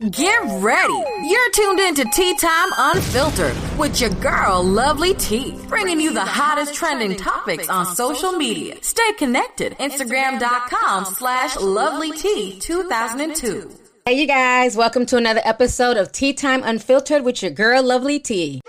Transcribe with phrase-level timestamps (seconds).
[0.00, 1.04] Get ready.
[1.24, 6.20] You're tuned in to Tea Time Unfiltered with your girl, Lovely Ti, bringing you the
[6.20, 8.74] hottest trending topics on social media.
[8.82, 9.78] Stay connected.
[9.78, 13.70] Instagram.com slash Lovely Ti 2002.
[14.04, 14.76] Hey, you guys.
[14.76, 18.62] Welcome to another episode of Tea Time Unfiltered with your girl, Lovely Ti.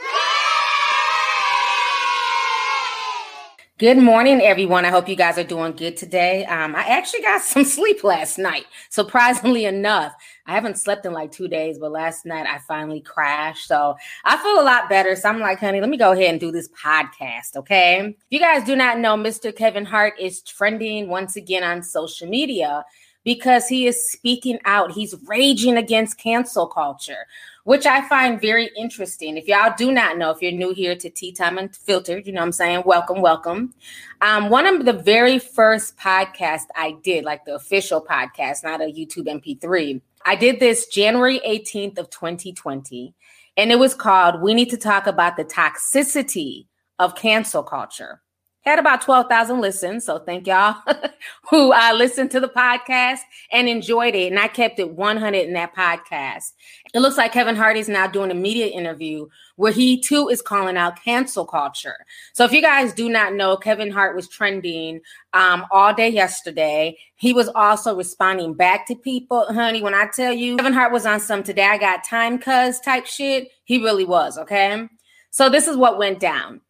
[3.78, 4.86] Good morning, everyone.
[4.86, 6.46] I hope you guys are doing good today.
[6.46, 10.14] Um, I actually got some sleep last night, surprisingly enough.
[10.46, 13.68] I haven't slept in like two days, but last night I finally crashed.
[13.68, 15.14] So I feel a lot better.
[15.18, 17.58] So I'm like, honey, let me go ahead and do this podcast.
[17.58, 18.00] Okay.
[18.00, 19.54] If you guys do not know, Mr.
[19.54, 22.86] Kevin Hart is trending once again on social media
[23.26, 24.92] because he is speaking out.
[24.94, 27.26] He's raging against cancel culture,
[27.66, 29.36] which I find very interesting.
[29.36, 32.32] If y'all do not know, if you're new here to Tea Time and Unfiltered, you
[32.32, 32.84] know what I'm saying?
[32.86, 33.74] Welcome, welcome.
[34.22, 38.86] Um, one of the very first podcasts I did, like the official podcast, not a
[38.86, 43.14] YouTube MP3, I did this January 18th of 2020,
[43.58, 46.68] and it was called We Need to Talk About the Toxicity
[47.00, 48.22] of Cancel Culture
[48.66, 50.06] had about 12,000 listens.
[50.06, 50.76] So thank y'all
[51.50, 53.20] who uh, listened to the podcast
[53.52, 54.32] and enjoyed it.
[54.32, 56.54] And I kept it 100 in that podcast.
[56.94, 59.28] It looks like Kevin Hart is now doing a media interview
[59.58, 62.06] where he too is calling out cancel culture.
[62.34, 65.02] So if you guys do not know, Kevin Hart was trending
[65.34, 66.98] um, all day yesterday.
[67.16, 69.46] He was also responding back to people.
[69.54, 72.80] Honey, when I tell you Kevin Hart was on some today, I got time cuz
[72.80, 74.38] type shit, he really was.
[74.38, 74.88] Okay.
[75.30, 76.62] So this is what went down.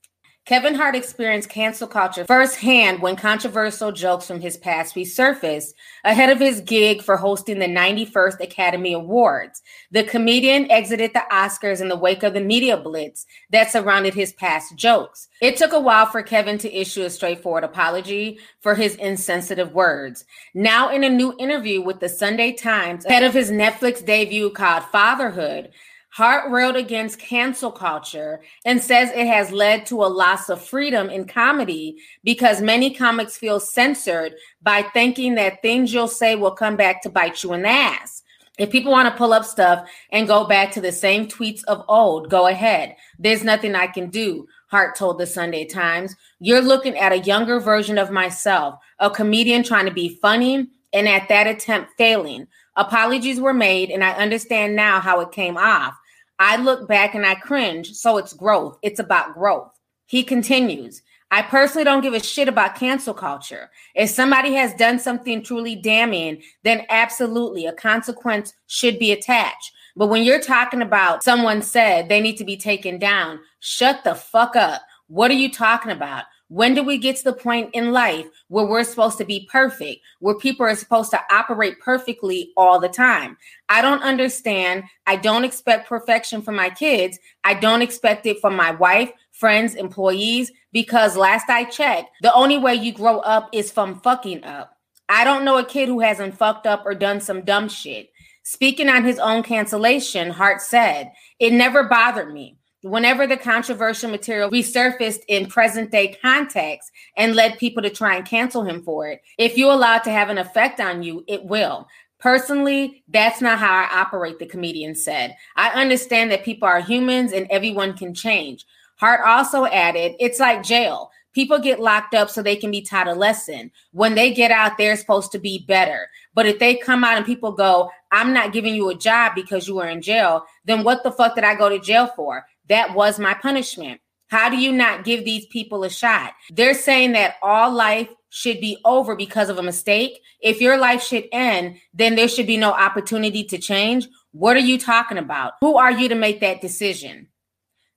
[0.46, 5.74] Kevin Hart experienced cancel culture firsthand when controversial jokes from his past resurfaced
[6.04, 9.64] ahead of his gig for hosting the 91st Academy Awards.
[9.90, 14.34] The comedian exited the Oscars in the wake of the media blitz that surrounded his
[14.34, 15.30] past jokes.
[15.42, 20.26] It took a while for Kevin to issue a straightforward apology for his insensitive words.
[20.54, 24.84] Now, in a new interview with the Sunday Times ahead of his Netflix debut called
[24.92, 25.72] Fatherhood,
[26.16, 31.10] Hart railed against cancel culture and says it has led to a loss of freedom
[31.10, 36.78] in comedy because many comics feel censored by thinking that things you'll say will come
[36.78, 38.24] back to bite you in the ass.
[38.58, 41.84] If people want to pull up stuff and go back to the same tweets of
[41.90, 42.96] old, go ahead.
[43.20, 46.16] There's nothing I can do, Hart told the Sunday Times.
[46.40, 51.10] You're looking at a younger version of myself, a comedian trying to be funny and
[51.10, 52.48] at that attempt failing.
[52.78, 55.94] Apologies were made, and I understand now how it came off.
[56.40, 57.94] I look back and I cringe.
[57.94, 58.78] So it's growth.
[58.82, 59.72] It's about growth.
[60.06, 61.02] He continues.
[61.32, 63.70] I personally don't give a shit about cancel culture.
[63.96, 69.72] If somebody has done something truly damning, then absolutely a consequence should be attached.
[69.96, 74.14] But when you're talking about someone said they need to be taken down, shut the
[74.14, 74.82] fuck up.
[75.08, 76.26] What are you talking about?
[76.50, 80.02] When do we get to the point in life where we're supposed to be perfect,
[80.20, 83.36] where people are supposed to operate perfectly all the time?
[83.68, 84.84] I don't understand.
[85.08, 87.18] I don't expect perfection from my kids.
[87.44, 92.60] I don't expect it from my wife, friends, employees, because last I checked, the only
[92.60, 94.78] way you grow up is from fucking up.
[95.10, 98.12] I don't know a kid who hasn't fucked up or done some dumb shit.
[98.44, 104.52] Speaking on his own cancellation, Hart said, It never bothered me whenever the controversial material
[104.52, 109.24] resurfaced in present day context and led people to try and cancel him for it,
[109.40, 111.88] if you allow it to have an effect on you, it will.
[112.20, 115.36] Personally, that's not how I operate, the comedian said.
[115.56, 118.66] I understand that people are humans and everyone can change.
[118.98, 121.10] Hart also added, it's like jail.
[121.34, 123.70] People get locked up so they can be taught a lesson.
[123.92, 126.08] When they get out, they're supposed to be better.
[126.34, 129.68] But if they come out and people go, I'm not giving you a job because
[129.68, 132.46] you were in jail, then what the fuck did I go to jail for?
[132.70, 134.02] That was my punishment.
[134.28, 136.34] How do you not give these people a shot?
[136.50, 140.20] They're saying that all life should be over because of a mistake.
[140.42, 144.08] If your life should end, then there should be no opportunity to change.
[144.32, 145.54] What are you talking about?
[145.62, 147.28] Who are you to make that decision?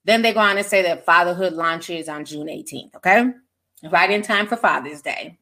[0.04, 3.30] Then they go on to say that fatherhood launches on June 18th, okay?
[3.90, 5.38] Right in time for Father's Day.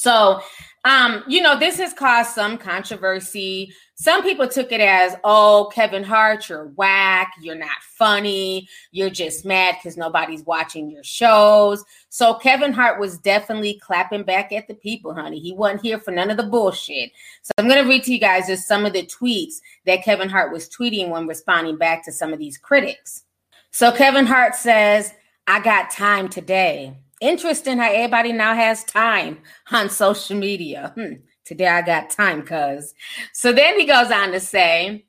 [0.00, 0.40] So,
[0.86, 3.74] um, you know, this has caused some controversy.
[3.96, 9.44] Some people took it as, oh, Kevin Hart, you're whack, you're not funny, you're just
[9.44, 11.84] mad because nobody's watching your shows.
[12.08, 15.38] So Kevin Hart was definitely clapping back at the people, honey.
[15.38, 17.10] He wasn't here for none of the bullshit.
[17.42, 20.30] So I'm going to read to you guys just some of the tweets that Kevin
[20.30, 23.24] Hart was tweeting when responding back to some of these critics.
[23.70, 25.12] So Kevin Hart says,
[25.46, 26.96] I got time today.
[27.20, 29.38] Interesting how everybody now has time
[29.70, 30.92] on social media.
[30.94, 31.14] Hmm.
[31.44, 32.94] Today I got time, cuz.
[33.32, 35.04] So then he goes on to say,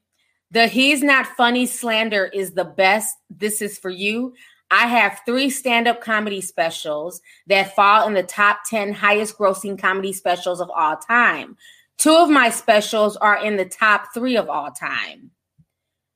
[0.52, 3.16] the he's not funny slander is the best.
[3.30, 4.34] This is for you.
[4.70, 9.80] I have three stand up comedy specials that fall in the top 10 highest grossing
[9.80, 11.58] comedy specials of all time.
[11.98, 15.32] Two of my specials are in the top three of all time.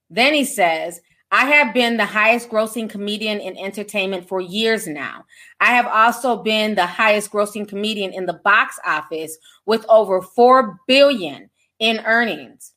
[0.09, 0.99] Then he says,
[1.35, 5.25] I have been the highest grossing comedian in entertainment for years now.
[5.59, 10.79] I have also been the highest grossing comedian in the box office with over 4
[10.87, 11.49] billion
[11.79, 12.71] in earnings.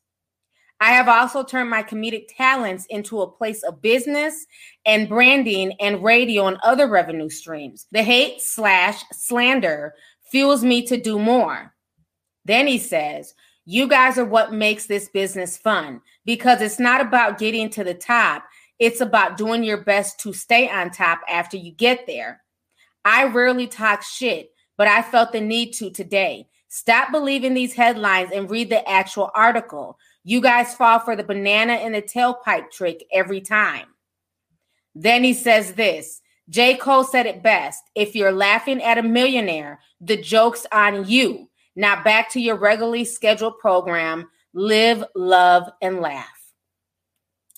[0.81, 4.45] I have also turned my comedic talents into a place of business
[4.85, 7.87] and branding and radio and other revenue streams.
[7.93, 9.95] The hate slash slander
[10.33, 11.77] fuels me to do more.
[12.45, 13.35] Then he says,
[13.71, 17.93] you guys are what makes this business fun because it's not about getting to the
[17.93, 18.45] top.
[18.79, 22.41] It's about doing your best to stay on top after you get there.
[23.05, 26.49] I rarely talk shit, but I felt the need to today.
[26.69, 29.99] Stop believing these headlines and read the actual article.
[30.25, 33.89] You guys fall for the banana in the tailpipe trick every time.
[34.95, 36.75] Then he says this J.
[36.75, 37.83] Cole said it best.
[37.95, 41.48] If you're laughing at a millionaire, the joke's on you.
[41.79, 46.27] Now back to your regularly scheduled program live, love, and laugh.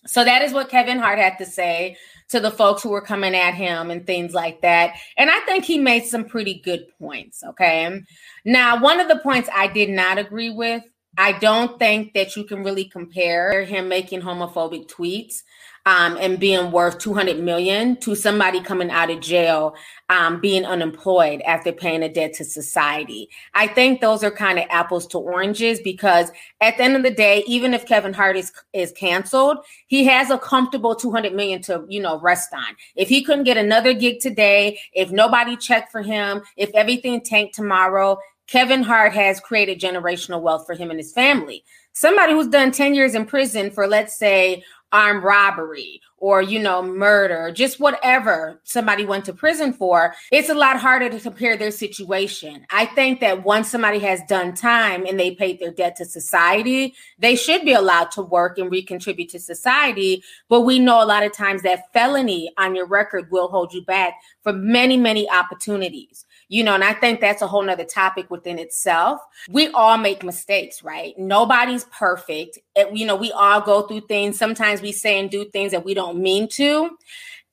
[0.07, 1.97] So that is what Kevin Hart had to say
[2.29, 4.95] to the folks who were coming at him and things like that.
[5.17, 7.43] And I think he made some pretty good points.
[7.43, 8.03] Okay.
[8.45, 10.83] Now, one of the points I did not agree with,
[11.19, 15.43] I don't think that you can really compare him making homophobic tweets
[15.87, 19.75] um, and being worth 200 million to somebody coming out of jail
[20.09, 23.29] um, being unemployed after paying a debt to society.
[23.55, 26.31] I think those are kind of apples to oranges because
[26.61, 30.31] at the end of the day, even if Kevin Hart is is canceled, he has
[30.31, 32.77] a comfortable 200 million to you know rest on.
[32.95, 37.55] If he couldn't get another gig today, if nobody checked for him, if everything tanked
[37.55, 38.19] tomorrow,
[38.51, 41.63] Kevin Hart has created generational wealth for him and his family.
[41.93, 46.83] Somebody who's done 10 years in prison for, let's say, armed robbery or you know
[46.83, 51.71] murder just whatever somebody went to prison for it's a lot harder to compare their
[51.71, 52.67] situation.
[52.71, 56.93] I think that once somebody has done time and they paid their debt to society
[57.21, 60.25] they should be allowed to work and recontribute to society.
[60.49, 63.85] But we know a lot of times that felony on your record will hold you
[63.85, 68.29] back for many many opportunities you know, and I think that's a whole nother topic
[68.29, 69.21] within itself.
[69.49, 71.17] We all make mistakes, right?
[71.17, 72.59] Nobody's perfect.
[72.75, 74.37] It, you know, we all go through things.
[74.37, 76.91] Sometimes we say and do things that we don't mean to.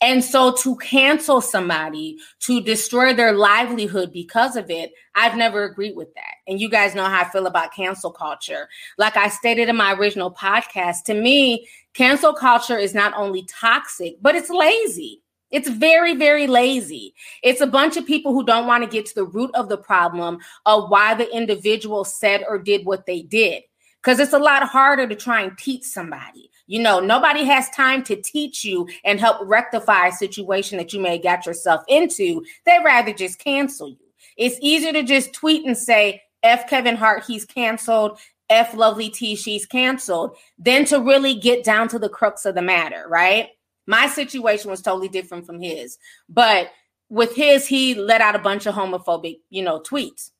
[0.02, 5.96] And so to cancel somebody, to destroy their livelihood because of it, I've never agreed
[5.96, 6.34] with that.
[6.48, 8.68] And you guys know how I feel about cancel culture.
[8.98, 14.16] Like I stated in my original podcast, to me, cancel culture is not only toxic,
[14.22, 15.22] but it's lazy.
[15.52, 17.14] It's very, very lazy.
[17.44, 19.78] It's a bunch of people who don't want to get to the root of the
[19.78, 23.64] problem of why the individual said or did what they did.
[24.02, 26.52] Because it's a lot harder to try and teach somebody.
[26.68, 31.00] You know, nobody has time to teach you and help rectify a situation that you
[31.00, 32.44] may have got yourself into.
[32.66, 33.98] They'd rather just cancel you.
[34.36, 38.20] It's easier to just tweet and say, F Kevin Hart, he's canceled.
[38.50, 42.62] F Lovely Ti, she's canceled, than to really get down to the crux of the
[42.62, 43.50] matter, right?
[43.88, 45.98] My situation was totally different from his.
[46.30, 46.70] But
[47.10, 50.32] with his, he let out a bunch of homophobic, you know, tweets.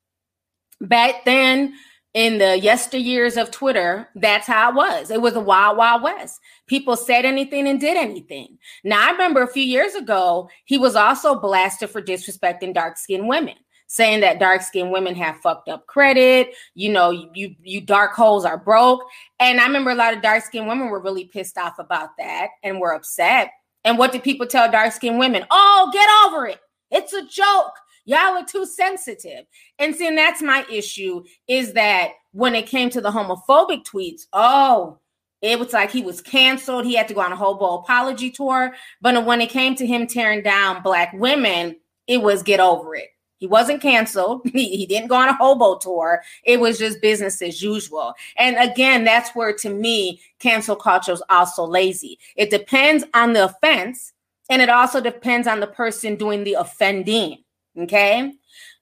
[0.82, 1.74] Back then,
[2.14, 5.12] in the yesteryears of Twitter, that's how it was.
[5.12, 6.40] It was a wild, wild west.
[6.68, 8.58] People said anything and did anything.
[8.84, 13.28] Now, I remember a few years ago, he was also blasted for disrespecting dark skinned
[13.28, 13.56] women
[13.88, 18.46] saying that dark skinned women have fucked up credit, you know, you you dark holes
[18.46, 19.04] are broke.
[19.40, 22.50] And I remember a lot of dark skinned women were really pissed off about that
[22.64, 23.52] and were upset.
[23.84, 25.46] And what did people tell dark skinned women?
[25.50, 26.60] Oh, get over it.
[26.92, 27.74] It's a joke.
[28.06, 29.46] Y'all are too sensitive.
[29.80, 34.28] And see, and that's my issue is that when it came to the homophobic tweets,
[34.32, 35.00] oh,
[35.42, 36.86] it was like he was canceled.
[36.86, 38.74] He had to go on a hobo apology tour.
[39.02, 41.76] But when it came to him tearing down black women,
[42.08, 43.10] it was get over it.
[43.38, 44.42] He wasn't canceled.
[44.58, 46.24] He, he didn't go on a hobo tour.
[46.44, 48.14] It was just business as usual.
[48.38, 52.18] And again, that's where to me, cancel culture is also lazy.
[52.36, 54.14] It depends on the offense
[54.50, 57.44] and it also depends on the person doing the offending.
[57.78, 58.34] Okay.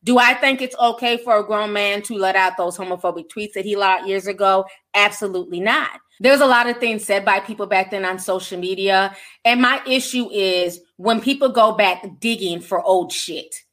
[0.03, 3.53] Do I think it's okay for a grown man to let out those homophobic tweets
[3.53, 4.65] that he let years ago?
[4.93, 5.99] Absolutely not.
[6.19, 9.15] There's a lot of things said by people back then on social media.
[9.43, 13.64] And my issue is when people go back digging for old shit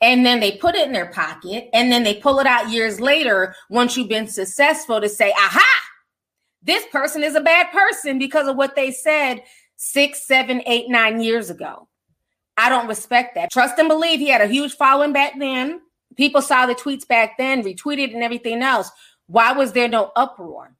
[0.00, 3.00] and then they put it in their pocket and then they pull it out years
[3.00, 5.66] later once you've been successful to say, aha,
[6.62, 9.42] this person is a bad person because of what they said
[9.76, 11.88] six, seven, eight, nine years ago.
[12.56, 13.50] I don't respect that.
[13.50, 15.80] Trust and believe he had a huge following back then.
[16.16, 18.90] People saw the tweets back then, retweeted and everything else.
[19.26, 20.74] Why was there no uproar?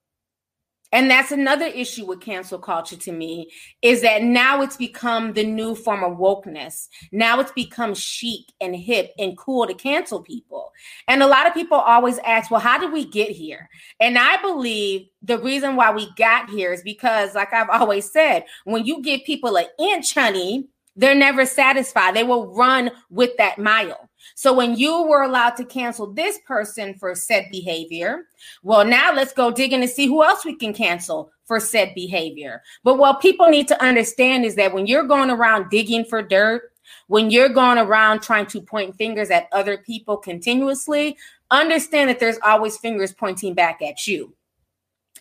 [0.97, 3.51] And that's another issue with cancel culture to me
[3.83, 6.89] is that now it's become the new form of wokeness.
[7.13, 10.73] Now it's become chic and hip and cool to cancel people.
[11.07, 13.69] And a lot of people always ask, well, how did we get here?
[14.01, 18.47] And I believe the reason why we got here is because, like I've always said,
[18.65, 22.17] when you give people an inch, honey, they're never satisfied.
[22.17, 24.06] They will run with that mile.
[24.35, 28.25] So when you were allowed to cancel this person for said behavior,
[28.63, 32.63] well, now let's go digging to see who else we can cancel for said behavior.
[32.83, 36.73] But what people need to understand is that when you're going around digging for dirt,
[37.09, 41.17] when you're going around trying to point fingers at other people continuously,
[41.51, 44.35] understand that there's always fingers pointing back at you.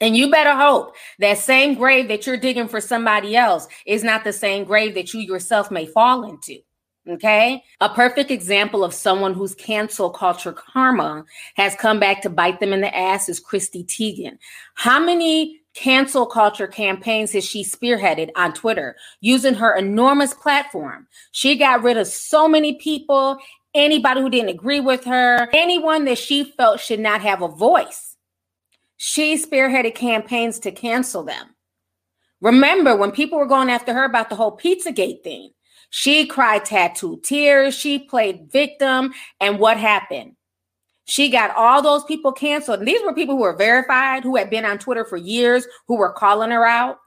[0.01, 4.23] And you better hope that same grave that you're digging for somebody else is not
[4.23, 6.59] the same grave that you yourself may fall into.
[7.07, 7.63] Okay.
[7.81, 11.23] A perfect example of someone whose cancel culture karma
[11.55, 14.39] has come back to bite them in the ass is Chrissy Teigen.
[14.73, 21.07] How many cancel culture campaigns has she spearheaded on Twitter using her enormous platform?
[21.31, 23.37] She got rid of so many people,
[23.75, 28.15] anybody who didn't agree with her, anyone that she felt should not have a voice.
[28.97, 31.49] She spearheaded campaigns to cancel them.
[32.41, 35.51] Remember when people were going after her about the whole Pizzagate thing?
[35.89, 37.75] She cried tattooed tears.
[37.75, 39.13] She played victim.
[39.39, 40.35] And what happened?
[41.05, 42.79] She got all those people canceled.
[42.79, 45.97] And these were people who were verified, who had been on Twitter for years, who
[45.97, 46.97] were calling her out.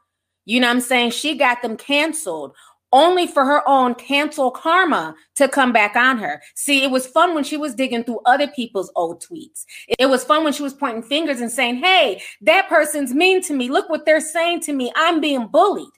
[0.45, 1.11] You know what I'm saying?
[1.11, 2.55] She got them canceled
[2.91, 6.41] only for her own cancel karma to come back on her.
[6.55, 9.65] See, it was fun when she was digging through other people's old tweets.
[9.99, 13.53] It was fun when she was pointing fingers and saying, Hey, that person's mean to
[13.53, 13.69] me.
[13.69, 14.91] Look what they're saying to me.
[14.95, 15.89] I'm being bullied.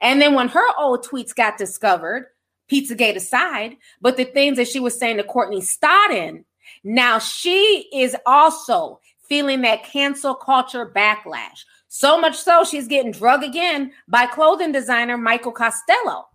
[0.00, 2.26] And then when her old tweets got discovered,
[2.70, 6.44] Pizzagate aside, but the things that she was saying to Courtney Stodden,
[6.84, 11.64] now she is also feeling that cancel culture backlash.
[11.88, 16.26] So much so, she's getting drug again by clothing designer Michael Costello.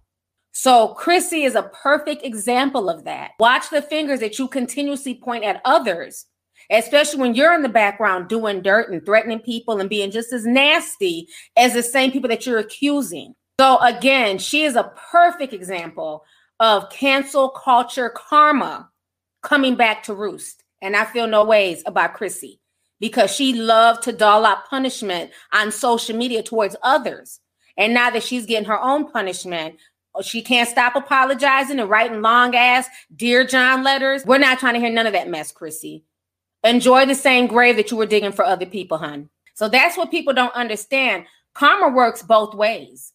[0.51, 3.31] So, Chrissy is a perfect example of that.
[3.39, 6.25] Watch the fingers that you continuously point at others,
[6.71, 10.45] especially when you're in the background doing dirt and threatening people and being just as
[10.45, 13.35] nasty as the same people that you're accusing.
[13.59, 16.23] So, again, she is a perfect example
[16.59, 18.89] of cancel culture karma
[19.41, 20.63] coming back to roost.
[20.81, 22.59] And I feel no ways about Chrissy
[22.99, 27.39] because she loved to doll out punishment on social media towards others.
[27.77, 29.77] And now that she's getting her own punishment,
[30.21, 34.23] she can't stop apologizing and writing long ass Dear John letters.
[34.25, 36.03] We're not trying to hear none of that mess, Chrissy.
[36.63, 39.29] Enjoy the same grave that you were digging for other people, hun.
[39.55, 41.25] So that's what people don't understand.
[41.53, 43.13] Karma works both ways.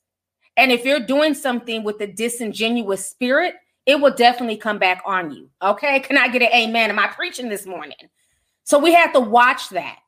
[0.57, 3.55] And if you're doing something with a disingenuous spirit,
[3.87, 5.49] it will definitely come back on you.
[5.63, 6.01] Okay.
[6.01, 6.91] Can I get an amen?
[6.91, 7.97] Am I preaching this morning?
[8.65, 9.99] So we have to watch that.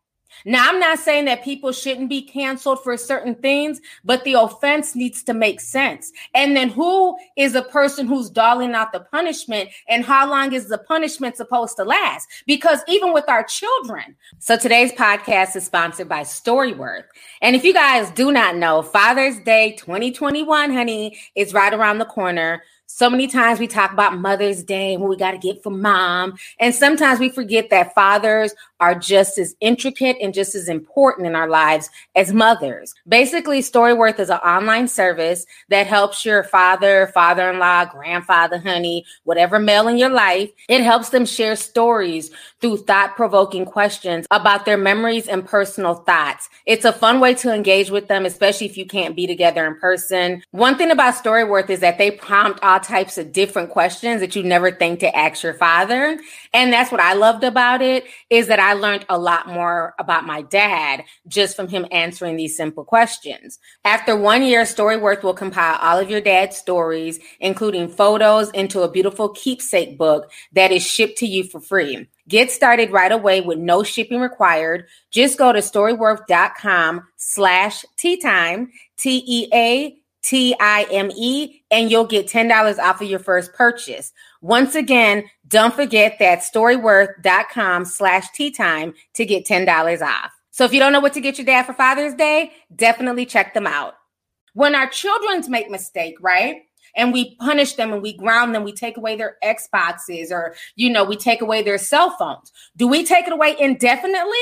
[0.44, 4.94] Now, I'm not saying that people shouldn't be canceled for certain things, but the offense
[4.94, 6.12] needs to make sense.
[6.34, 10.68] And then who is the person who's doling out the punishment and how long is
[10.68, 12.28] the punishment supposed to last?
[12.46, 14.16] Because even with our children.
[14.38, 17.04] So today's podcast is sponsored by Storyworth.
[17.40, 22.04] And if you guys do not know, Father's Day 2021, honey, is right around the
[22.04, 22.62] corner.
[22.86, 25.70] So many times we talk about Mother's Day and what we got to get for
[25.70, 26.34] mom.
[26.60, 31.34] And sometimes we forget that fathers are just as intricate and just as important in
[31.34, 32.94] our lives as mothers.
[33.08, 39.06] Basically, Storyworth is an online service that helps your father, father in law, grandfather, honey,
[39.22, 40.50] whatever male in your life.
[40.68, 46.50] It helps them share stories through thought provoking questions about their memories and personal thoughts.
[46.66, 49.76] It's a fun way to engage with them, especially if you can't be together in
[49.80, 50.42] person.
[50.50, 54.42] One thing about Storyworth is that they prompt all types of different questions that you
[54.42, 56.18] never think to ask your father.
[56.52, 60.26] And that's what I loved about it is that I learned a lot more about
[60.26, 63.58] my dad just from him answering these simple questions.
[63.84, 68.90] After one year, Storyworth will compile all of your dad's stories, including photos, into a
[68.90, 72.08] beautiful keepsake book that is shipped to you for free.
[72.28, 74.86] Get started right away with no shipping required.
[75.10, 81.90] Just go to storyworth.com slash tea time, T E A T I M E, and
[81.90, 84.12] you'll get $10 off of your first purchase.
[84.44, 90.32] Once again, don't forget that storyworth.com slash tea time to get $10 off.
[90.50, 93.54] So if you don't know what to get your dad for Father's Day, definitely check
[93.54, 93.94] them out.
[94.52, 96.56] When our children make mistake, right?
[96.94, 100.90] And we punish them and we ground them, we take away their Xboxes or, you
[100.90, 102.52] know, we take away their cell phones.
[102.76, 104.36] Do we take it away indefinitely?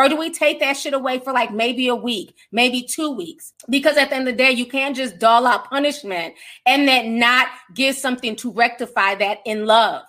[0.00, 3.52] Or do we take that shit away for like maybe a week, maybe two weeks?
[3.68, 7.18] Because at the end of the day, you can't just dull out punishment and then
[7.18, 10.02] not give something to rectify that in love.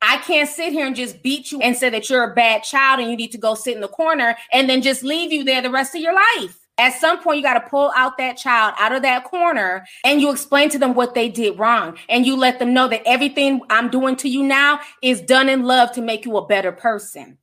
[0.00, 3.00] I can't sit here and just beat you and say that you're a bad child
[3.00, 5.60] and you need to go sit in the corner and then just leave you there
[5.60, 6.56] the rest of your life.
[6.78, 10.20] At some point, you got to pull out that child out of that corner and
[10.20, 11.98] you explain to them what they did wrong.
[12.08, 15.64] And you let them know that everything I'm doing to you now is done in
[15.64, 17.38] love to make you a better person.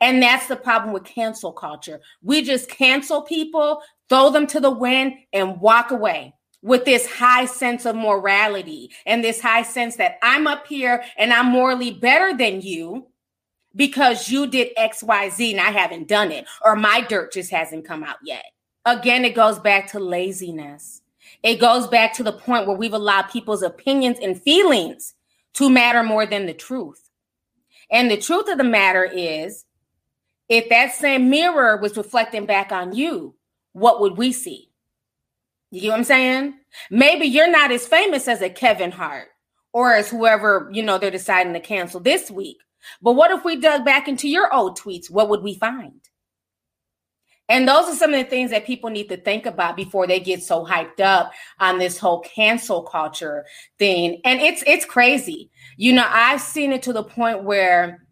[0.00, 2.00] And that's the problem with cancel culture.
[2.22, 7.44] We just cancel people, throw them to the wind, and walk away with this high
[7.44, 12.36] sense of morality and this high sense that I'm up here and I'm morally better
[12.36, 13.08] than you
[13.74, 18.04] because you did XYZ and I haven't done it, or my dirt just hasn't come
[18.04, 18.44] out yet.
[18.84, 21.02] Again, it goes back to laziness.
[21.42, 25.14] It goes back to the point where we've allowed people's opinions and feelings
[25.54, 27.08] to matter more than the truth.
[27.90, 29.64] And the truth of the matter is
[30.48, 33.34] if that same mirror was reflecting back on you,
[33.72, 34.70] what would we see?
[35.70, 36.54] You get what I'm saying?
[36.90, 39.28] Maybe you're not as famous as a Kevin Hart
[39.72, 42.58] or as whoever, you know, they're deciding to cancel this week.
[43.00, 45.10] But what if we dug back into your old tweets?
[45.10, 46.00] What would we find?
[47.48, 50.20] And those are some of the things that people need to think about before they
[50.20, 53.44] get so hyped up on this whole cancel culture
[53.78, 54.20] thing.
[54.24, 55.50] And it's it's crazy.
[55.76, 58.06] You know, I've seen it to the point where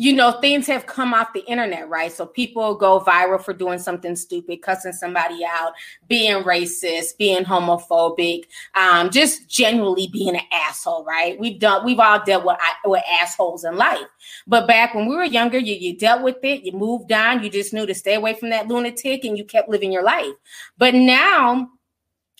[0.00, 2.10] you know, things have come off the internet, right?
[2.10, 5.74] So people go viral for doing something stupid, cussing somebody out,
[6.08, 11.38] being racist, being homophobic, um, just generally being an asshole, right?
[11.38, 14.06] We've done, we've all dealt with, with assholes in life.
[14.46, 17.50] But back when we were younger, you, you dealt with it, you moved on, you
[17.50, 20.32] just knew to stay away from that lunatic and you kept living your life.
[20.78, 21.68] But now,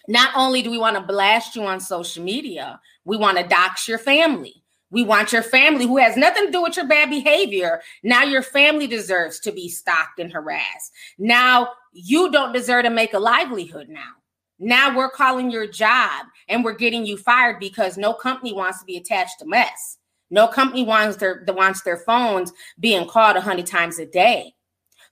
[0.09, 3.87] not only do we want to blast you on social media, we want to dox
[3.87, 4.60] your family
[4.91, 7.81] we want your family who has nothing to do with your bad behavior.
[8.03, 10.93] Now your family deserves to be stalked and harassed.
[11.19, 14.13] Now you don't deserve to make a livelihood now.
[14.59, 18.85] Now we're calling your job and we're getting you fired because no company wants to
[18.85, 19.99] be attached to mess.
[20.31, 24.55] No company wants their wants their phones being called a hundred times a day.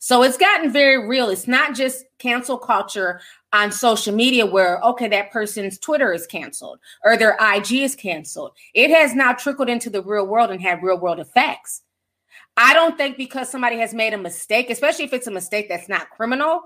[0.01, 1.29] So it's gotten very real.
[1.29, 3.21] It's not just cancel culture
[3.53, 8.53] on social media where, okay, that person's Twitter is canceled or their IG is canceled.
[8.75, 11.83] It has now trickled into the real world and had real world effects.
[12.57, 15.89] I don't think because somebody has made a mistake, especially if it's a mistake that's
[15.89, 16.61] not criminal,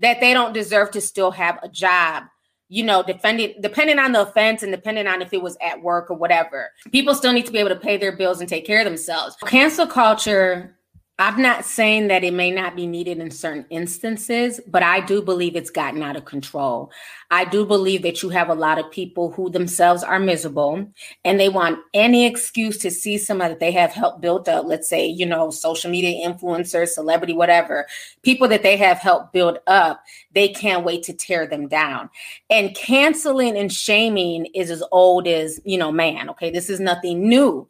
[0.00, 2.24] that they don't deserve to still have a job
[2.68, 6.10] you know, depending depending on the offense and depending on if it was at work
[6.10, 6.70] or whatever.
[6.92, 9.36] People still need to be able to pay their bills and take care of themselves.
[9.46, 10.77] Cancel culture
[11.20, 15.20] I'm not saying that it may not be needed in certain instances, but I do
[15.20, 16.92] believe it's gotten out of control.
[17.32, 20.86] I do believe that you have a lot of people who themselves are miserable
[21.24, 24.66] and they want any excuse to see somebody that they have helped build up.
[24.66, 27.88] Let's say, you know, social media influencer, celebrity, whatever,
[28.22, 30.00] people that they have helped build up.
[30.34, 32.10] They can't wait to tear them down.
[32.48, 36.30] And canceling and shaming is as old as, you know, man.
[36.30, 36.52] Okay.
[36.52, 37.68] This is nothing new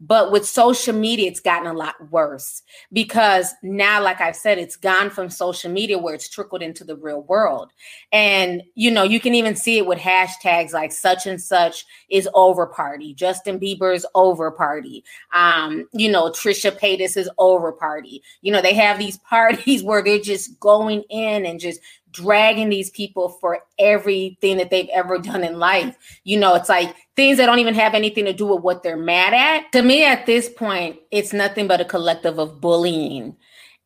[0.00, 4.76] but with social media, it's gotten a lot worse because now, like I've said, it's
[4.76, 7.72] gone from social media where it's trickled into the real world.
[8.12, 12.28] And, you know, you can even see it with hashtags like such and such is
[12.34, 18.22] over party, Justin Bieber's over party, um, you know, Trisha Paytas' is over party.
[18.40, 21.80] You know, they have these parties where they're just going in and just
[22.10, 25.96] dragging these people for everything that they've ever done in life.
[26.24, 28.96] You know, it's like things that don't even have anything to do with what they're
[28.96, 29.70] mad at.
[29.72, 33.36] To me, at this point, it's nothing but a collective of bullying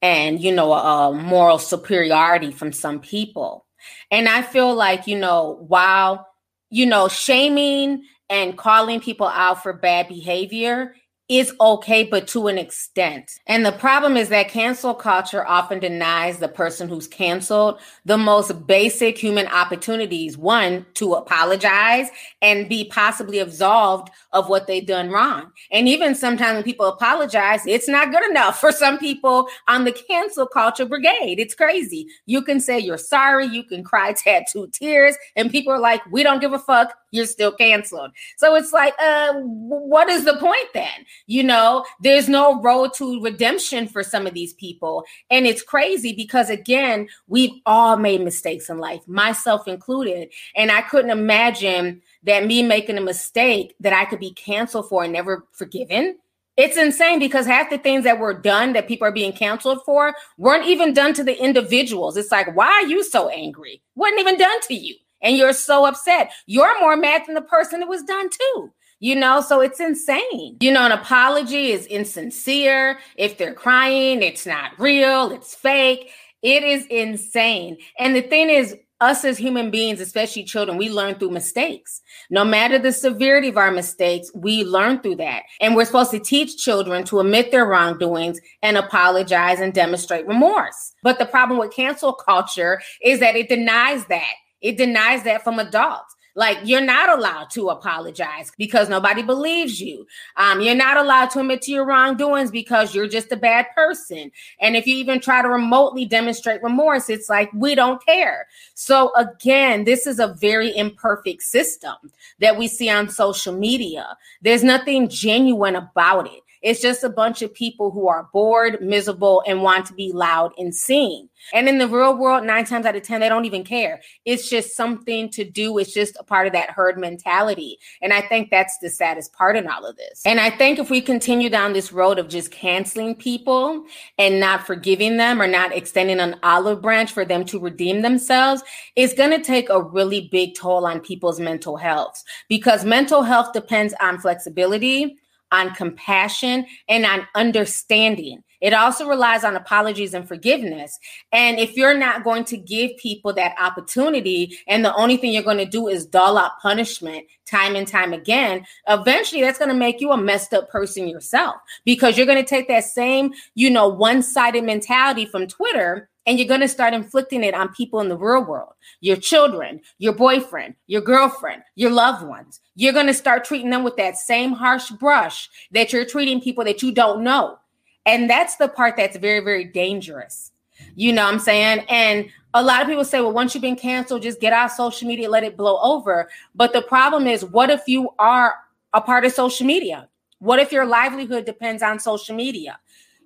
[0.01, 3.67] and, you know, a, moral superiority from some people.
[4.11, 6.27] And I feel like, you know, while,
[6.71, 10.95] you know, shaming and calling people out for bad behavior
[11.39, 13.39] is okay, but to an extent.
[13.47, 18.67] And the problem is that cancel culture often denies the person who's canceled the most
[18.67, 22.09] basic human opportunities one, to apologize
[22.43, 25.51] and be possibly absolved of what they've done wrong.
[25.71, 29.93] And even sometimes when people apologize, it's not good enough for some people on the
[29.93, 31.39] cancel culture brigade.
[31.39, 32.07] It's crazy.
[32.27, 36.23] You can say you're sorry, you can cry tattoo tears, and people are like, we
[36.23, 38.11] don't give a fuck, you're still canceled.
[38.37, 41.07] So it's like, uh, what is the point then?
[41.27, 45.05] You know, there's no road to redemption for some of these people.
[45.31, 50.31] And it's crazy because, again, we've all made mistakes in life, myself included.
[50.57, 55.05] And I couldn't imagine that me making a mistake that I could be canceled for
[55.05, 56.19] and never forgiven.
[56.57, 60.15] It's insane because half the things that were done that people are being canceled for
[60.37, 62.17] weren't even done to the individuals.
[62.17, 63.83] It's like, why are you so angry?
[63.95, 64.97] Wasn't even done to you.
[65.23, 66.33] And you're so upset.
[66.47, 70.57] You're more mad than the person it was done to you know so it's insane
[70.61, 76.11] you know an apology is insincere if they're crying it's not real it's fake
[76.41, 81.17] it is insane and the thing is us as human beings, especially children, we learn
[81.17, 82.01] through mistakes.
[82.31, 85.43] No matter the severity of our mistakes, we learn through that.
[85.61, 90.93] And we're supposed to teach children to admit their wrongdoings and apologize and demonstrate remorse.
[91.03, 94.35] But the problem with cancel culture is that it denies that.
[94.61, 96.15] It denies that from adults.
[96.35, 100.07] Like you're not allowed to apologize because nobody believes you.
[100.37, 104.33] Um, you're not allowed to admit to your wrongdoings because you're just a bad person.
[104.61, 108.47] And if you even try to remotely demonstrate remorse, it's like we don't care.
[108.75, 111.95] So again, this is a very imperfect system
[112.41, 114.17] that we see on social media.
[114.41, 116.43] There's nothing genuine about it.
[116.63, 120.53] It's just a bunch of people who are bored, miserable, and want to be loud
[120.57, 121.29] and seen.
[121.53, 124.01] And in the real world, nine times out of 10, they don't even care.
[124.25, 125.77] It's just something to do.
[125.79, 127.79] It's just a part of that herd mentality.
[128.01, 130.23] And I think that's the saddest part in all of this.
[130.25, 133.85] And I think if we continue down this road of just canceling people
[134.19, 138.63] and not forgiving them or not extending an olive branch for them to redeem themselves,
[138.95, 143.53] it's going to take a really big toll on people's mental health because mental health
[143.53, 145.17] depends on flexibility
[145.53, 148.43] on compassion, and on understanding.
[148.63, 150.97] It also relies on apologies and forgiveness.
[151.33, 155.43] And if you're not going to give people that opportunity, and the only thing you're
[155.43, 159.75] going to do is dull out punishment time and time again, eventually that's going to
[159.75, 163.69] make you a messed up person yourself because you're going to take that same, you
[163.69, 168.01] know, one sided mentality from Twitter and you're going to start inflicting it on people
[168.01, 172.61] in the real world your children, your boyfriend, your girlfriend, your loved ones.
[172.75, 176.65] You're going to start treating them with that same harsh brush that you're treating people
[176.65, 177.59] that you don't know.
[178.07, 180.53] And that's the part that's very, very dangerous.
[180.95, 181.85] You know what I'm saying?
[181.89, 185.09] And a lot of people say, well, once you've been canceled, just get out social
[185.09, 186.29] media, let it blow over.
[186.55, 188.55] But the problem is, what if you are
[188.93, 190.09] a part of social media?
[190.39, 192.79] What if your livelihood depends on social media?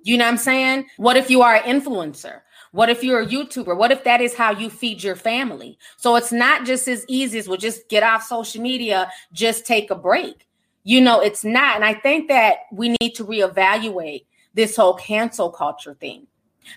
[0.03, 0.87] You know what I'm saying?
[0.99, 2.43] What if you are an influencer?
[2.77, 3.75] What if you're a YouTuber?
[3.75, 5.79] What if that is how you feed your family?
[5.97, 9.91] So it's not just as easy as well, just get off social media, just take
[9.91, 10.47] a break.
[10.85, 11.77] You know, it's not.
[11.77, 16.27] And I think that we need to reevaluate this whole cancel culture thing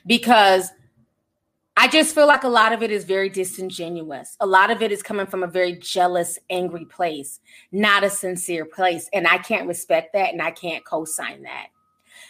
[0.07, 0.69] because
[1.75, 4.37] I just feel like a lot of it is very disingenuous.
[4.39, 7.41] A lot of it is coming from a very jealous, angry place,
[7.73, 9.09] not a sincere place.
[9.11, 11.67] And I can't respect that and I can't co sign that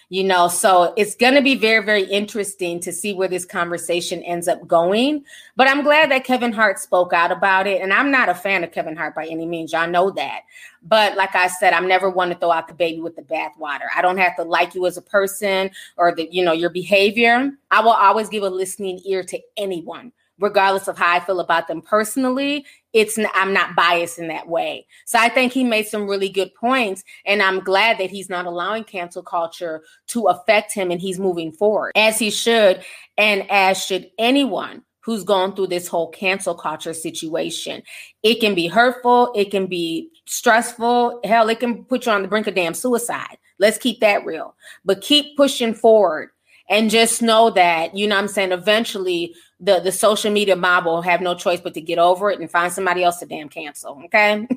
[0.09, 4.21] you know so it's going to be very very interesting to see where this conversation
[4.23, 5.23] ends up going.
[5.55, 8.63] But i'm glad that kevin hart spoke out about it and i'm not a fan
[8.63, 9.71] of kevin hart by any means.
[9.71, 10.41] Y'all know that.
[10.83, 13.87] But like i said i'm never one to throw out the baby with the bathwater.
[13.95, 17.51] I don't have to like you as a person or the you know your behavior.
[17.71, 21.67] I will always give a listening ear to anyone regardless of how I feel about
[21.67, 24.87] them personally, it's I'm not biased in that way.
[25.05, 28.45] So I think he made some really good points, and I'm glad that he's not
[28.45, 32.83] allowing cancel culture to affect him, and he's moving forward as he should,
[33.17, 37.81] and as should anyone who's gone through this whole cancel culture situation.
[38.21, 42.27] It can be hurtful, it can be stressful, hell, it can put you on the
[42.27, 43.37] brink of damn suicide.
[43.59, 46.29] Let's keep that real, but keep pushing forward
[46.69, 51.01] and just know that you know i'm saying eventually the the social media mob will
[51.01, 54.01] have no choice but to get over it and find somebody else to damn cancel
[54.05, 54.47] okay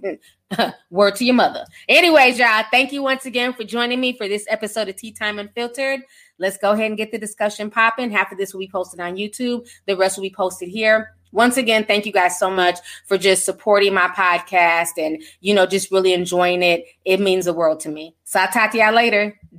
[0.90, 4.46] word to your mother anyways y'all thank you once again for joining me for this
[4.48, 6.00] episode of tea time unfiltered
[6.38, 9.16] let's go ahead and get the discussion popping half of this will be posted on
[9.16, 13.16] youtube the rest will be posted here once again, thank you guys so much for
[13.16, 16.84] just supporting my podcast and, you know, just really enjoying it.
[17.06, 18.14] It means the world to me.
[18.24, 19.38] So I'll talk to y'all later.